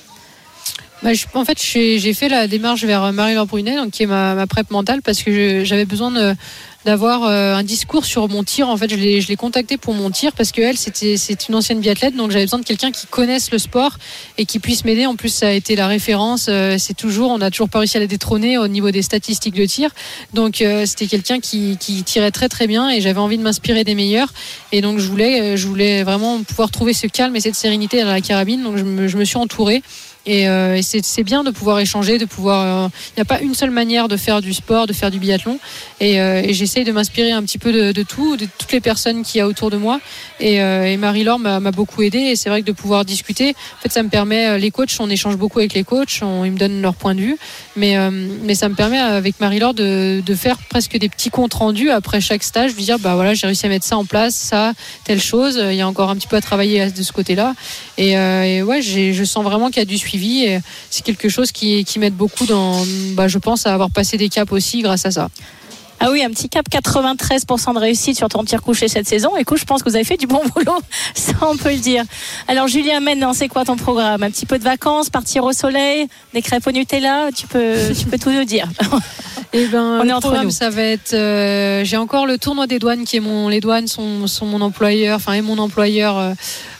Bah, 1.02 1.10
en 1.34 1.44
fait, 1.44 1.58
j'ai 1.60 2.14
fait 2.14 2.28
la 2.28 2.46
démarche 2.46 2.84
vers 2.84 3.12
Marie-Laure 3.12 3.46
Brunet, 3.46 3.76
donc, 3.76 3.90
qui 3.90 4.04
est 4.04 4.06
ma, 4.06 4.34
ma 4.34 4.46
prep 4.46 4.70
mentale, 4.70 5.02
parce 5.02 5.22
que 5.22 5.64
j'avais 5.64 5.84
besoin 5.84 6.36
d'avoir 6.84 7.24
euh, 7.24 7.54
un 7.54 7.62
discours 7.62 8.04
sur 8.04 8.28
mon 8.28 8.44
tir. 8.44 8.68
En 8.68 8.76
fait, 8.76 8.90
je 8.90 8.96
l'ai 8.96 9.36
contactée 9.36 9.76
pour 9.76 9.94
mon 9.94 10.10
tir 10.10 10.32
parce 10.32 10.52
qu'elle, 10.52 10.76
c'est 10.76 11.48
une 11.48 11.54
ancienne 11.54 11.80
biathlète, 11.80 12.16
donc 12.16 12.30
j'avais 12.30 12.44
besoin 12.44 12.58
de 12.58 12.64
quelqu'un 12.64 12.90
qui 12.90 13.06
connaisse 13.06 13.50
le 13.50 13.58
sport 13.58 13.98
et 14.38 14.46
qui 14.46 14.58
puisse 14.58 14.84
m'aider. 14.84 15.06
En 15.06 15.16
plus, 15.16 15.28
ça 15.28 15.48
a 15.48 15.52
été 15.52 15.76
la 15.76 15.86
référence. 15.86 16.46
euh, 16.48 16.76
c'est 16.78 16.94
toujours, 16.94 17.30
on 17.30 17.40
a 17.40 17.50
toujours 17.50 17.68
pas 17.68 17.78
réussi 17.78 17.96
à 17.96 18.00
la 18.00 18.06
détrôner 18.06 18.58
au 18.58 18.68
niveau 18.68 18.90
des 18.90 19.02
statistiques 19.02 19.54
de 19.54 19.66
tir. 19.66 19.90
Donc, 20.34 20.60
euh, 20.60 20.86
c'était 20.86 21.06
quelqu'un 21.06 21.40
qui, 21.40 21.76
tirait 22.04 22.30
très 22.30 22.48
très 22.48 22.66
bien 22.66 22.90
et 22.90 23.00
j'avais 23.00 23.20
envie 23.20 23.38
de 23.38 23.42
m'inspirer 23.42 23.84
des 23.84 23.94
meilleurs. 23.94 24.32
Et 24.72 24.80
donc, 24.80 24.98
je 24.98 25.08
voulais, 25.08 25.56
je 25.56 25.66
voulais 25.66 26.02
vraiment 26.02 26.42
pouvoir 26.42 26.70
trouver 26.70 26.92
ce 26.92 27.06
calme 27.06 27.36
et 27.36 27.40
cette 27.40 27.54
sérénité 27.54 28.02
dans 28.02 28.08
la 28.08 28.20
carabine. 28.20 28.62
Donc, 28.62 28.76
je 28.76 28.84
me, 28.84 29.08
je 29.08 29.16
me 29.16 29.24
suis 29.24 29.36
entourée. 29.36 29.82
Et, 30.26 30.48
euh, 30.48 30.80
c'est 30.82 31.22
bien 31.24 31.42
de 31.44 31.50
pouvoir 31.50 31.80
échanger, 31.80 32.18
de 32.18 32.24
pouvoir. 32.24 32.90
Il 33.10 33.14
n'y 33.18 33.22
a 33.22 33.24
pas 33.24 33.40
une 33.40 33.54
seule 33.54 33.70
manière 33.70 34.08
de 34.08 34.16
faire 34.16 34.40
du 34.40 34.52
sport, 34.52 34.86
de 34.86 34.92
faire 34.92 35.10
du 35.10 35.18
biathlon. 35.18 35.58
Et, 36.00 36.20
euh, 36.20 36.42
et 36.42 36.52
j'essaye 36.54 36.84
de 36.84 36.92
m'inspirer 36.92 37.32
un 37.32 37.42
petit 37.42 37.58
peu 37.58 37.72
de, 37.92 38.02
tout, 38.02 38.36
de 38.36 38.46
toutes 38.58 38.72
les 38.72 38.80
personnes 38.80 39.22
qu'il 39.22 39.38
y 39.38 39.40
a 39.40 39.48
autour 39.48 39.70
de 39.70 39.76
moi. 39.76 40.00
Et, 40.40 40.60
euh, 40.60 40.96
Marie-Laure 40.96 41.38
m'a 41.38 41.58
beaucoup 41.72 42.02
aidé. 42.02 42.18
Et 42.18 42.36
c'est 42.36 42.48
vrai 42.50 42.62
que 42.62 42.66
de 42.66 42.72
pouvoir 42.72 43.04
discuter, 43.04 43.50
en 43.50 43.82
fait, 43.82 43.92
ça 43.92 44.02
me 44.02 44.08
permet. 44.08 44.46
euh, 44.48 44.58
Les 44.58 44.70
coachs, 44.70 44.92
on 45.00 45.10
échange 45.10 45.36
beaucoup 45.36 45.58
avec 45.58 45.74
les 45.74 45.84
coachs, 45.84 46.20
ils 46.22 46.52
me 46.52 46.58
donnent 46.58 46.80
leur 46.82 46.94
point 46.94 47.14
de 47.14 47.20
vue. 47.20 47.36
Mais, 47.74 47.96
euh, 47.96 48.10
mais 48.44 48.54
ça 48.54 48.68
me 48.68 48.74
permet 48.74 48.98
avec 48.98 49.40
Marie-Laure 49.40 49.74
de, 49.74 50.22
de 50.24 50.34
faire 50.34 50.58
presque 50.68 50.96
des 50.98 51.08
petits 51.08 51.30
comptes 51.30 51.54
rendus 51.54 51.90
après 51.90 52.20
chaque 52.20 52.42
stage, 52.44 52.74
de 52.74 52.80
dire 52.80 52.98
bah 52.98 53.14
voilà, 53.14 53.34
j'ai 53.34 53.46
réussi 53.46 53.66
à 53.66 53.68
mettre 53.68 53.86
ça 53.86 53.96
en 53.96 54.04
place, 54.04 54.34
ça, 54.34 54.72
telle 55.04 55.20
chose. 55.20 55.58
Il 55.70 55.76
y 55.76 55.80
a 55.80 55.88
encore 55.88 56.10
un 56.10 56.16
petit 56.16 56.28
peu 56.28 56.36
à 56.36 56.40
travailler 56.40 56.90
de 56.90 57.02
ce 57.02 57.12
côté-là. 57.12 57.54
Et, 57.98 58.16
euh, 58.16 58.44
et 58.44 58.62
ouais, 58.62 58.82
je 58.82 59.24
sens 59.24 59.42
vraiment 59.44 59.68
qu'il 59.68 59.78
y 59.78 59.82
a 59.82 59.84
du 59.86 59.98
suivi 59.98 60.11
suivi. 60.12 60.44
Et 60.44 60.60
c'est 60.90 61.04
quelque 61.04 61.28
chose 61.28 61.52
qui, 61.52 61.84
qui 61.84 61.98
m'aide 61.98 62.14
beaucoup 62.14 62.46
dans, 62.46 62.82
bah, 63.14 63.28
je 63.28 63.38
pense, 63.38 63.66
à 63.66 63.72
avoir 63.74 63.90
passé 63.90 64.16
des 64.16 64.28
caps 64.28 64.52
aussi 64.52 64.82
grâce 64.82 65.06
à 65.06 65.10
ça. 65.10 65.28
Ah 66.04 66.08
oui, 66.10 66.20
un 66.24 66.30
petit 66.30 66.48
cap 66.48 66.66
93% 66.68 67.74
de 67.74 67.78
réussite 67.78 68.16
sur 68.16 68.28
ton 68.28 68.42
tir 68.42 68.60
couché 68.60 68.88
cette 68.88 69.06
saison. 69.06 69.36
Écoute, 69.36 69.58
je 69.58 69.64
pense 69.64 69.84
que 69.84 69.88
vous 69.88 69.94
avez 69.94 70.04
fait 70.04 70.16
du 70.16 70.26
bon 70.26 70.40
boulot, 70.54 70.78
ça 71.14 71.32
on 71.42 71.56
peut 71.56 71.70
le 71.70 71.78
dire. 71.78 72.02
Alors 72.48 72.66
Julien, 72.66 72.98
maintenant, 72.98 73.32
c'est 73.32 73.46
quoi 73.46 73.64
ton 73.64 73.76
programme? 73.76 74.20
Un 74.24 74.30
petit 74.32 74.44
peu 74.44 74.58
de 74.58 74.64
vacances, 74.64 75.10
partir 75.10 75.44
au 75.44 75.52
soleil, 75.52 76.08
des 76.34 76.42
crêpes 76.42 76.66
au 76.66 76.72
Nutella, 76.72 77.28
tu 77.36 77.46
peux, 77.46 77.76
tu 77.96 78.06
peux 78.06 78.18
tout 78.18 78.32
nous 78.32 78.44
dire. 78.44 78.66
Et 79.52 79.66
ben, 79.66 79.98
On 80.00 80.02
est 80.02 80.06
le 80.08 80.14
entre 80.14 80.20
programme, 80.28 80.46
nous. 80.46 80.50
ça 80.50 80.70
va 80.70 80.82
être. 80.82 81.12
euh, 81.12 81.84
J'ai 81.84 81.98
encore 81.98 82.26
le 82.26 82.36
tournoi 82.38 82.66
des 82.66 82.78
douanes 82.80 83.04
qui 83.04 83.18
est 83.18 83.20
mon. 83.20 83.48
Les 83.48 83.60
douanes 83.60 83.86
sont, 83.86 84.26
sont 84.26 84.46
mon 84.46 84.60
employeur, 84.62 85.16
enfin, 85.16 85.34
est 85.34 85.42
mon 85.42 85.58
employeur 85.58 86.18
euh, 86.18 86.32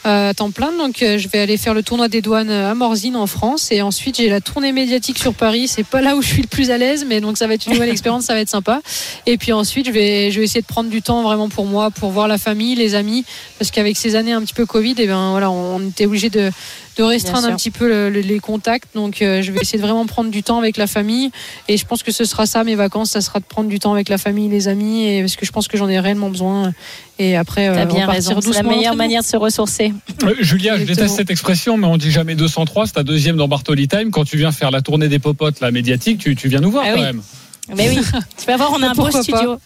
à 0.03 0.33
temps 0.33 0.51
plein. 0.51 0.71
Donc, 0.77 1.01
euh, 1.01 1.17
je 1.17 1.27
vais 1.27 1.39
aller 1.39 1.57
faire 1.57 1.73
le 1.73 1.83
tournoi 1.83 2.07
des 2.07 2.21
douanes 2.21 2.49
à 2.49 2.73
Morzine 2.75 3.15
en 3.15 3.27
France. 3.27 3.71
Et 3.71 3.81
ensuite, 3.81 4.17
j'ai 4.17 4.29
la 4.29 4.41
tournée 4.41 4.71
médiatique 4.71 5.17
sur 5.19 5.33
Paris. 5.33 5.67
C'est 5.67 5.83
pas 5.85 6.01
là 6.01 6.15
où 6.15 6.21
je 6.21 6.27
suis 6.27 6.41
le 6.41 6.47
plus 6.47 6.71
à 6.71 6.77
l'aise, 6.77 7.05
mais 7.07 7.21
donc 7.21 7.37
ça 7.37 7.47
va 7.47 7.53
être 7.53 7.65
une 7.67 7.73
nouvelle 7.73 7.89
expérience, 7.97 8.25
ça 8.25 8.33
va 8.33 8.39
être 8.41 8.49
sympa. 8.49 8.81
Et 9.25 9.37
puis 9.37 9.51
ensuite, 9.53 9.85
je 9.87 9.91
vais, 9.91 10.31
je 10.31 10.39
vais 10.39 10.45
essayer 10.45 10.61
de 10.61 10.65
prendre 10.67 10.89
du 10.89 11.01
temps 11.01 11.23
vraiment 11.23 11.49
pour 11.49 11.65
moi, 11.65 11.91
pour 11.91 12.11
voir 12.11 12.27
la 12.27 12.37
famille, 12.37 12.75
les 12.75 12.95
amis, 12.95 13.25
parce 13.59 13.71
qu'avec 13.71 13.97
ces 13.97 14.15
années 14.15 14.33
un 14.33 14.41
petit 14.41 14.53
peu 14.53 14.65
Covid, 14.65 14.95
et 14.97 15.07
ben 15.07 15.31
voilà, 15.31 15.49
on 15.51 15.79
était 15.87 16.05
obligé 16.05 16.29
de, 16.29 16.51
de 16.97 17.03
restreindre 17.03 17.47
un 17.47 17.55
petit 17.57 17.71
peu 17.71 17.87
le- 17.87 18.09
le- 18.09 18.19
les 18.21 18.39
contacts. 18.39 18.93
Donc, 18.95 19.21
euh, 19.21 19.41
je 19.41 19.51
vais 19.51 19.59
essayer 19.61 19.79
de 19.79 19.83
vraiment 19.83 20.05
prendre 20.05 20.29
du 20.29 20.43
temps 20.43 20.59
avec 20.59 20.77
la 20.77 20.87
famille. 20.87 21.31
Et 21.67 21.77
je 21.77 21.85
pense 21.85 22.03
que 22.03 22.11
ce 22.11 22.25
sera 22.25 22.45
ça, 22.45 22.63
mes 22.63 22.75
vacances, 22.75 23.11
ça 23.11 23.21
sera 23.21 23.39
de 23.39 23.45
prendre 23.45 23.69
du 23.69 23.79
temps 23.79 23.93
avec 23.93 24.09
la 24.09 24.17
famille, 24.17 24.49
les 24.49 24.67
amis, 24.67 25.05
et 25.07 25.21
parce 25.21 25.35
que 25.35 25.45
je 25.45 25.51
pense 25.51 25.67
que 25.67 25.77
j'en 25.77 25.87
ai 25.89 25.99
réellement 25.99 26.29
besoin. 26.29 26.73
Et 27.19 27.35
après, 27.37 27.67
T'as 27.67 27.81
euh, 27.81 27.85
bien 27.85 28.05
repartir 28.07 28.35
raison. 28.37 28.41
C'est 28.41 28.53
la 28.53 28.63
meilleure 28.63 28.95
manière 28.95 29.21
de 29.21 29.27
se 29.27 29.37
ressourcer. 29.37 29.92
Euh, 30.23 30.35
Julia, 30.39 30.77
je 30.77 30.83
déteste 30.83 31.15
cette 31.15 31.29
expression, 31.29 31.77
mais 31.77 31.87
on 31.87 31.97
dit 31.97 32.11
jamais 32.11 32.35
203. 32.35 32.87
C'est 32.87 32.93
ta 32.93 33.03
deuxième 33.03 33.35
dans 33.35 33.47
Bartoli 33.47 33.87
Time. 33.87 34.11
Quand 34.11 34.23
tu 34.23 34.37
viens 34.37 34.51
faire 34.51 34.71
la 34.71 34.81
tournée 34.81 35.07
des 35.07 35.19
popotes, 35.19 35.59
la 35.59 35.71
médiatique, 35.71 36.19
tu, 36.19 36.35
tu 36.35 36.47
viens 36.47 36.59
nous 36.61 36.71
voir 36.71 36.85
Ah 36.87 36.91
quand 36.93 36.99
oui. 36.99 37.05
même. 37.05 37.21
Mais 37.75 37.89
oui, 37.89 37.99
tu 38.37 38.45
vas 38.45 38.57
voir, 38.57 38.71
on 38.73 38.81
a 38.81 38.89
un 38.89 38.93
beau 38.93 39.09
pas 39.09 39.23
studio. 39.23 39.57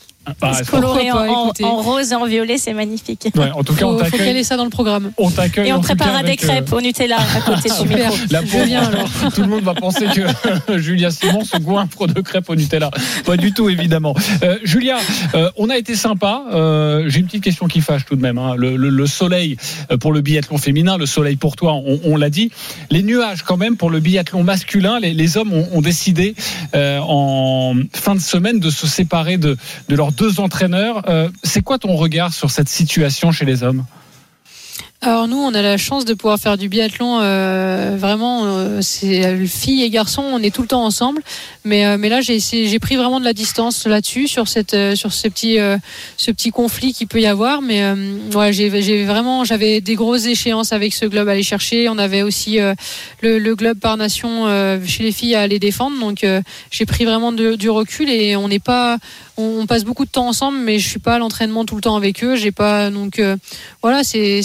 Bah, 0.41 0.53
Se 0.63 0.69
colorer 0.69 1.11
en, 1.11 1.51
rose 1.81 2.11
et 2.11 2.15
en 2.15 2.25
violet, 2.25 2.57
c'est 2.57 2.73
magnifique. 2.73 3.27
ouais, 3.35 3.51
en 3.51 3.63
tout 3.63 3.73
cas, 3.73 3.85
on 3.85 3.97
Faut, 4.03 4.17
caler 4.17 4.43
ça 4.43 4.57
dans 4.57 4.63
le 4.65 4.69
programme. 4.69 5.11
On 5.17 5.29
t'accueille. 5.29 5.69
Et 5.69 5.73
on 5.73 5.81
préparera 5.81 6.21
des 6.21 6.27
avec, 6.29 6.43
euh, 6.43 6.47
crêpes 6.47 6.73
au 6.73 6.81
Nutella 6.81 7.17
à 7.17 7.41
côté 7.41 7.69
micro. 7.87 8.13
La 8.29 8.41
Je 8.43 8.51
pauvre, 8.51 8.65
viens 8.65 8.83
alors. 8.83 9.09
tout 9.35 9.41
le 9.41 9.47
monde 9.47 9.63
va 9.63 9.73
penser 9.73 10.05
que 10.07 10.77
Julia 10.79 11.11
Simon 11.11 11.43
se 11.43 11.57
goinfre 11.57 12.07
de 12.07 12.21
crêpes 12.21 12.49
au 12.49 12.55
Nutella. 12.55 12.91
Pas 13.25 13.37
du 13.37 13.53
tout, 13.53 13.69
évidemment. 13.69 14.15
Euh, 14.43 14.57
Julia, 14.63 14.97
euh, 15.35 15.49
on 15.57 15.69
a 15.69 15.77
été 15.77 15.95
sympa. 15.95 16.43
Euh, 16.53 17.05
J'ai 17.07 17.19
une 17.19 17.25
petite 17.27 17.43
question 17.43 17.67
qui 17.67 17.81
fâche 17.81 18.05
tout 18.05 18.15
de 18.15 18.21
même. 18.21 18.37
hein. 18.37 18.53
Le, 18.57 18.75
le- 18.75 18.89
le 18.89 19.05
soleil 19.07 19.57
pour 19.99 20.11
le 20.11 20.21
biathlon 20.21 20.57
féminin, 20.57 20.97
le 20.97 21.05
soleil 21.05 21.35
pour 21.35 21.55
toi, 21.55 21.73
on, 21.73 21.99
on 22.03 22.17
l'a 22.17 22.29
dit. 22.29 22.51
Les 22.89 23.03
nuages 23.03 23.43
quand 23.43 23.57
même 23.57 23.77
pour 23.77 23.89
le 23.89 23.99
biathlon 23.99 24.43
masculin. 24.43 24.99
Les, 24.99 25.13
les 25.13 25.37
hommes 25.37 25.53
ont, 25.53 25.67
ont 25.73 25.81
décidé 25.81 26.35
euh, 26.75 26.99
en 27.01 27.75
fin 27.93 28.15
de 28.15 28.19
semaine 28.19 28.59
de 28.59 28.69
se 28.69 28.87
séparer 28.87 29.37
de, 29.37 29.57
de 29.89 29.95
leurs 29.95 30.11
deux 30.11 30.39
entraîneurs. 30.39 31.09
Euh, 31.09 31.29
C'est 31.43 31.61
quoi 31.61 31.77
ton 31.77 31.95
regard 31.95 32.33
sur 32.33 32.51
cette 32.51 32.69
situation 32.69 33.31
chez 33.31 33.45
les 33.45 33.63
hommes? 33.63 33.85
Alors 35.07 35.29
nous, 35.29 35.37
on 35.37 35.53
a 35.53 35.61
la 35.61 35.77
chance 35.77 36.03
de 36.03 36.13
pouvoir 36.13 36.37
faire 36.37 36.57
du 36.57 36.67
biathlon. 36.67 37.21
euh, 37.21 37.95
vraiment, 37.97 38.41
euh, 38.43 38.79
c'est 38.81 39.25
euh, 39.25 39.45
filles 39.45 39.83
et 39.83 39.89
garçons, 39.89 40.21
on 40.21 40.43
est 40.43 40.53
tout 40.53 40.61
le 40.63 40.67
temps 40.67 40.83
ensemble. 40.83 41.21
Mais 41.63 41.85
euh, 41.85 41.97
mais 41.97 42.09
là, 42.09 42.19
j'ai 42.19 42.79
pris 42.79 42.97
vraiment 42.97 43.21
de 43.21 43.23
la 43.23 43.31
distance 43.31 43.87
là-dessus 43.87 44.27
sur 44.27 44.49
cette 44.49 44.75
sur 44.95 45.13
ce 45.13 45.29
petit 45.29 45.59
ce 46.17 46.31
petit 46.31 46.49
conflit 46.51 46.91
qui 46.91 47.05
peut 47.05 47.21
y 47.21 47.25
avoir. 47.25 47.61
Mais 47.61 47.89
ouais, 48.35 48.51
j'ai 48.51 49.05
vraiment 49.05 49.45
j'avais 49.45 49.79
des 49.79 49.95
grosses 49.95 50.25
échéances 50.25 50.73
avec 50.73 50.93
ce 50.93 51.05
globe 51.05 51.29
à 51.29 51.31
aller 51.31 51.43
chercher. 51.43 51.87
On 51.87 51.97
avait 51.97 52.21
aussi 52.21 52.59
le, 53.21 53.39
le 53.39 53.55
globe 53.55 53.79
par 53.79 53.95
nation 53.95 54.45
chez 54.85 55.03
les 55.03 55.13
filles 55.13 55.35
à 55.35 55.41
aller 55.41 55.59
défendre. 55.59 55.97
Donc 55.99 56.25
j'ai 56.71 56.85
pris 56.85 57.05
vraiment 57.05 57.31
du 57.31 57.69
recul 57.69 58.09
et 58.09 58.35
on 58.35 58.49
n'est 58.49 58.59
pas 58.59 58.97
on, 59.37 59.67
passe 59.67 59.83
beaucoup 59.83 60.05
de 60.05 60.09
temps 60.09 60.27
ensemble, 60.27 60.57
mais 60.57 60.79
je 60.79 60.87
suis 60.87 60.99
pas 60.99 61.15
à 61.15 61.19
l'entraînement 61.19 61.63
tout 61.63 61.75
le 61.75 61.81
temps 61.81 61.95
avec 61.95 62.23
eux. 62.23 62.35
J'ai 62.35 62.51
pas 62.51 62.89
donc 62.89 63.21
voilà, 63.81 64.03
c'est 64.03 64.41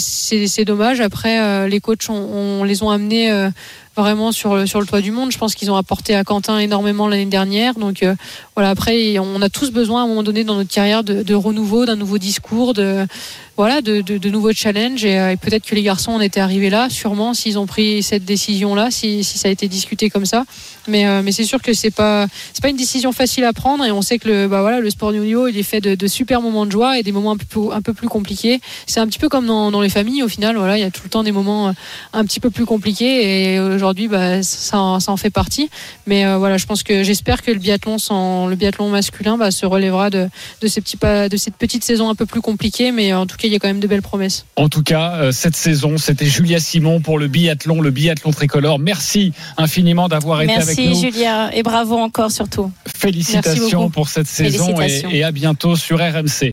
c'est 0.53 0.65
dommage. 0.65 1.01
Après, 1.01 1.41
euh, 1.41 1.67
les 1.67 1.79
coachs, 1.79 2.07
on, 2.09 2.63
les 2.63 2.83
ont 2.83 2.91
amenés 2.91 3.31
euh, 3.31 3.49
vraiment 3.97 4.31
sur 4.31 4.55
le, 4.55 4.67
sur 4.67 4.79
le 4.79 4.85
toit 4.85 5.01
du 5.01 5.11
monde. 5.11 5.31
Je 5.31 5.37
pense 5.39 5.55
qu'ils 5.55 5.71
ont 5.71 5.75
apporté 5.75 6.13
à 6.13 6.23
Quentin 6.23 6.59
énormément 6.59 7.07
l'année 7.07 7.25
dernière. 7.25 7.73
Donc 7.73 8.03
euh, 8.03 8.13
voilà, 8.55 8.69
après, 8.69 9.17
on 9.17 9.41
a 9.41 9.49
tous 9.49 9.71
besoin 9.71 10.01
à 10.01 10.05
un 10.05 10.07
moment 10.07 10.21
donné 10.21 10.43
dans 10.43 10.55
notre 10.55 10.71
carrière 10.71 11.03
de, 11.03 11.23
de 11.23 11.33
renouveau, 11.33 11.87
d'un 11.87 11.95
nouveau 11.95 12.19
discours, 12.19 12.75
de 12.75 13.07
voilà, 13.55 13.81
de, 13.81 14.29
nouveaux 14.29 14.53
challenges. 14.53 15.05
Et, 15.05 15.19
euh, 15.19 15.31
et 15.31 15.37
peut-être 15.37 15.65
que 15.65 15.75
les 15.75 15.83
garçons 15.83 16.11
en 16.11 16.21
étaient 16.21 16.39
arrivés 16.39 16.69
là, 16.69 16.89
sûrement 16.89 17.33
s'ils 17.33 17.59
ont 17.59 17.67
pris 17.67 18.01
cette 18.01 18.25
décision-là, 18.25 18.89
si, 18.89 19.23
ça 19.23 19.47
a 19.47 19.51
été 19.51 19.67
discuté 19.67 20.09
comme 20.09 20.25
ça. 20.25 20.45
Mais 20.87 21.05
euh, 21.05 21.21
c'est 21.31 21.45
sûr 21.45 21.61
que 21.61 21.73
c'est 21.73 21.91
pas 21.91 22.27
pas 22.61 22.69
une 22.69 22.77
décision 22.77 23.11
facile 23.11 23.43
à 23.43 23.53
prendre. 23.53 23.85
Et 23.85 23.91
on 23.91 24.01
sait 24.01 24.17
que 24.17 24.27
le 24.27 24.47
bah 24.47 24.63
sport 24.89 25.09
haut 25.09 25.13
niveau, 25.13 25.47
il 25.47 25.57
est 25.57 25.63
fait 25.63 25.81
de, 25.81 25.95
de 25.95 26.07
super 26.07 26.41
moments 26.41 26.65
de 26.65 26.71
joie 26.71 26.97
et 26.97 27.03
des 27.03 27.11
moments 27.11 27.33
un 27.33 27.81
peu 27.81 27.93
plus, 27.93 28.07
compliqués. 28.07 28.59
C'est 28.87 28.99
un 28.99 29.07
petit 29.07 29.19
peu 29.19 29.29
comme 29.29 29.45
dans, 29.45 29.81
les 29.81 29.89
familles 29.89 30.23
au 30.23 30.27
final. 30.27 30.57
Il 30.75 30.79
y 30.79 30.83
a 30.83 30.91
tout 30.91 31.01
le 31.03 31.09
temps 31.09 31.23
des 31.23 31.31
moments 31.31 31.69
euh, 31.69 31.71
un 32.13 32.25
petit 32.25 32.39
peu 32.39 32.49
plus 32.49 32.65
compliqués. 32.65 33.53
Et 33.53 33.59
aujourd'hui, 33.59 34.07
bah, 34.07 34.41
ça, 34.43 34.77
en- 34.77 35.17
fait 35.17 35.29
partie. 35.29 35.69
Mais 36.07 36.35
voilà, 36.37 36.57
je 36.57 36.65
pense 36.65 36.83
que 36.83 37.03
j'espère 37.03 37.41
que 37.43 37.51
le 37.51 37.59
biathlon, 37.59 38.89
masculin, 38.89 39.37
bah, 39.37 39.51
se 39.51 39.65
relèvera 39.65 40.09
de, 40.09 40.27
de 40.61 40.67
cette 40.67 41.55
petite 41.57 41.83
saison 41.83 42.09
un 42.09 42.15
peu 42.15 42.25
plus 42.25 42.41
compliquée. 42.41 42.91
Mais 42.91 43.13
en 43.13 43.25
tout 43.25 43.37
cas, 43.37 43.42
il 43.47 43.53
y 43.53 43.55
a 43.55 43.59
quand 43.59 43.67
même 43.67 43.79
de 43.79 43.87
belles 43.87 44.01
promesses. 44.01 44.45
En 44.55 44.69
tout 44.69 44.83
cas, 44.83 45.15
euh, 45.15 45.31
cette 45.31 45.55
saison, 45.55 45.97
c'était 45.97 46.25
Julia 46.25 46.59
Simon 46.59 47.01
pour 47.01 47.17
le 47.17 47.27
biathlon, 47.27 47.81
le 47.81 47.91
biathlon 47.91 48.31
tricolore. 48.31 48.79
Merci 48.79 49.33
infiniment 49.57 50.07
d'avoir 50.07 50.41
été 50.41 50.53
avec 50.53 50.77
Merci 50.77 50.89
nous. 50.89 51.11
Julia 51.11 51.55
et 51.55 51.63
bravo 51.63 51.95
encore 51.95 52.31
surtout. 52.31 52.71
Merci 52.85 52.99
Félicitations 52.99 53.89
pour 53.89 54.09
cette 54.09 54.27
saison 54.27 54.75
et 54.81 55.23
à 55.23 55.31
bientôt 55.31 55.75
sur 55.75 55.99
RMC. 55.99 56.51